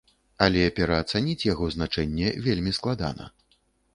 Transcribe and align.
Але 0.45 0.61
пераацаніць 0.79 1.45
яго 1.53 1.69
значэнне 1.75 2.33
вельмі 2.47 2.75
складана. 2.79 3.29